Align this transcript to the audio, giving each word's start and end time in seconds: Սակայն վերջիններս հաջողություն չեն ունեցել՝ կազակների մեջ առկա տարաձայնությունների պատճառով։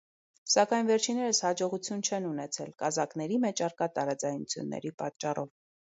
Սակայն 0.53 0.87
վերջիններս 0.91 1.41
հաջողություն 1.47 2.01
չեն 2.09 2.25
ունեցել՝ 2.31 2.71
կազակների 2.85 3.39
մեջ 3.47 3.63
առկա 3.69 3.89
տարաձայնությունների 3.99 4.95
պատճառով։ 5.03 5.53